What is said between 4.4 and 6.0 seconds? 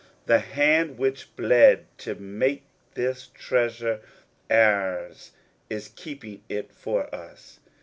ours is